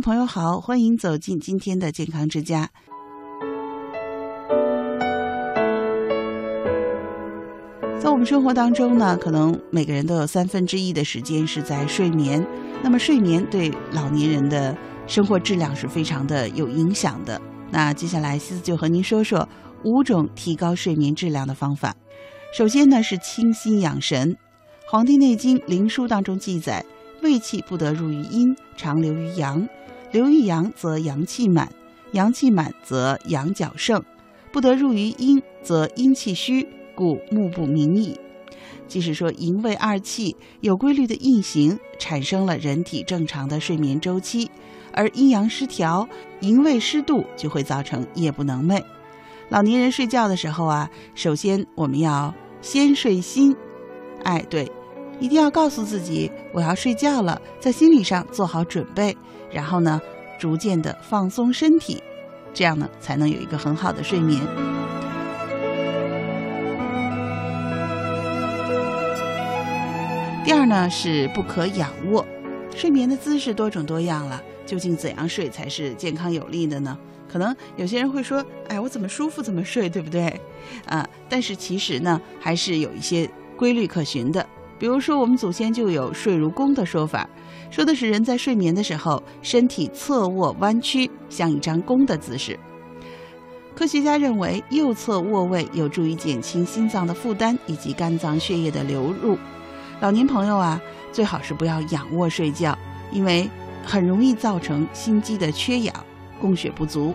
[0.00, 2.70] 朋友好，欢迎走进今天的健康之家。
[7.98, 12.44] 在我们生活当中呢，可能每个人都有三分之一的时间是在睡眠。
[12.82, 14.74] 那么，睡眠对老年人的
[15.06, 17.40] 生活质量是非常的有影响的。
[17.70, 19.46] 那接下来，西子就和您说说
[19.84, 21.94] 五种提高睡眠质量的方法。
[22.56, 24.32] 首先呢，是清心养神。
[24.86, 26.84] 《黄帝内经·灵枢》当中记载
[27.22, 29.68] ：“胃气不得入于阴，常留于阳。
[30.12, 31.72] 流于阳则阳气满，
[32.12, 34.02] 阳气满则阳角盛。
[34.52, 38.18] 不得入于阴，则阴气虚。”故目不明矣。
[38.86, 44.50] 即是说，营卫二气有规律的运行，产生了人体正常的睡眠周期，
[44.92, 46.06] 而阴阳失调、
[46.40, 48.82] 营卫失度，就会造成夜不能寐。
[49.48, 53.56] 老年人睡觉的时候啊，首先我们要先睡心，
[54.24, 54.70] 哎，对，
[55.20, 59.14] 一定要告诉自己我要睡觉了，在心理上做好准备，
[59.52, 60.00] 然后呢，
[60.38, 62.02] 逐渐的放松身体，
[62.54, 64.40] 这样呢，才能有一个很好的睡眠。
[70.42, 72.26] 第二呢是不可仰卧，
[72.74, 76.98] 睡眠的姿势多种多样了，究竟怎样睡才是健康有力的呢？
[77.30, 80.40] 可能有些人会说，哎，我怎么舒服怎么睡，对不对？
[80.86, 84.44] 啊，但是其实呢，还是有一些规律可循的。
[84.80, 87.28] 比如说，我们祖先就有睡如弓的说法，
[87.70, 92.58] 说的是人在睡眠的时候，身体侧卧弯曲，像一张弓的姿势。
[93.76, 99.36] 科学家认为，右侧卧位有助于减轻心脏的负担以及肝脏血液的流入。
[100.00, 100.80] 老年朋友啊，
[101.12, 102.74] 最好是不要仰卧睡觉，
[103.12, 103.50] 因为
[103.84, 105.94] 很容易造成心肌的缺氧，
[106.40, 107.14] 供血不足。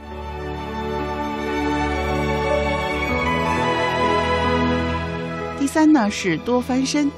[5.60, 7.10] 第三呢是多翻身。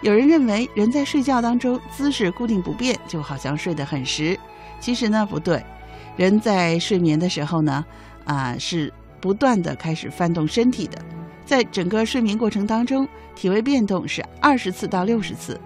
[0.00, 4.38] 有人认为人在睡觉当中姿势固定不变，就好像睡得很实。
[4.78, 5.64] 其实呢不对，
[6.16, 7.84] 人在睡眠的时候呢，
[8.24, 10.98] 啊是不断的开始翻动身体的。
[11.44, 15.60] 在整个睡眠过程当中，体位变动是二十次到六十次。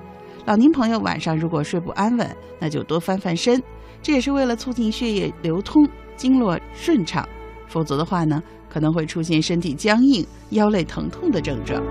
[0.47, 3.63] 老年朋友晚上如果睡不安稳，那就多翻翻身，
[4.01, 7.29] 这也是为了促进血液流通、经络顺畅。
[7.67, 11.83] 否则的话呢，可能会出现身体僵硬、腰肋疼痛的症状。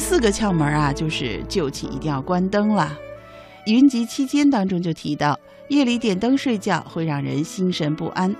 [0.00, 2.98] 四个窍门啊，就是就寝一定要关灯了。
[3.72, 5.38] 《云集期间》当中就提到，
[5.68, 8.34] 夜里点灯睡觉会让人心神不安。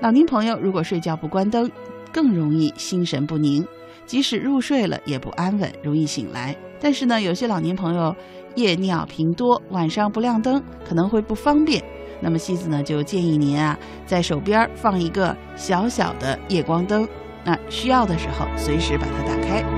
[0.00, 1.70] 老年朋友如果睡觉不关灯，
[2.12, 3.64] 更容易心神不宁，
[4.04, 6.54] 即使入睡了也不安稳，容易醒来。
[6.80, 8.14] 但是呢，有些老年朋友
[8.56, 11.82] 夜尿频多，晚上不亮灯可能会不方便。
[12.20, 17.08] 那么西子呢就建议您啊，在手边放一个小小的夜光灯，
[17.44, 19.77] 那需要的时候随时把它打开。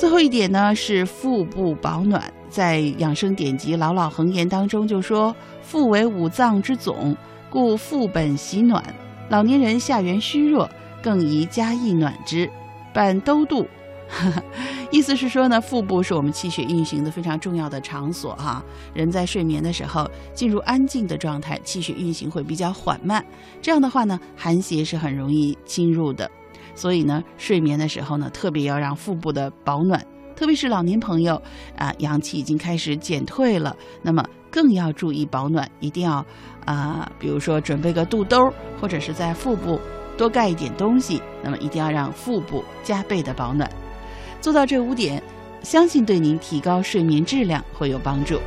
[0.00, 2.32] 最后一点呢是腹部保暖。
[2.48, 7.14] 在养生典籍《老老恒言》当中就说：“腹为五脏之总，
[7.50, 8.82] 故腹本喜暖。
[9.28, 10.66] 老年人下元虚弱，
[11.02, 12.50] 更宜加益暖之，
[12.94, 13.68] 伴兜肚。
[14.90, 18.64] ”意思是说呢，腹部是我们气血运行的非常重要的场所哈。
[18.94, 23.22] 人在睡眠的时候进入安静的状态，气血运行会比较缓慢，
[23.60, 26.28] 这样的话呢，寒邪是很容易侵入的。
[26.74, 30.04] 所以呢，睡眠的时候呢，特别要让腹部的保暖。
[30.36, 31.40] 特别是老年朋友
[31.76, 36.24] 啊，阳气已经开始减退了，那么更要注意保暖，一定要
[36.64, 39.78] 啊，比如说准备个肚兜，或者是在腹部
[40.16, 43.70] 多盖一点东西，那么一定要让腹部加倍的保暖。
[44.40, 45.22] 做到这五点，
[45.62, 48.40] 相信对您提高睡眠质量会有帮助。